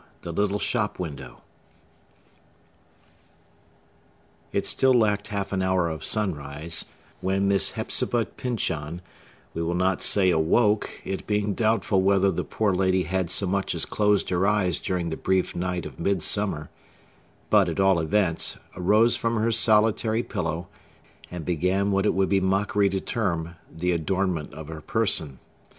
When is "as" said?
13.75-13.85